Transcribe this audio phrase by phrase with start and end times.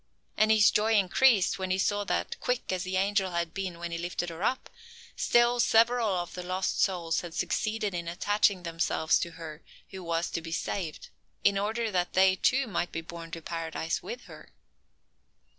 [0.35, 3.91] And his joy increased when he saw that, quick as the angel had been when
[3.91, 4.67] he had lifted her up,
[5.15, 9.61] still several of the lost souls had succeeded in attaching themselves to her
[9.91, 11.09] who was to be saved,
[11.43, 14.51] in order that they, too, might be borne to Paradise with her.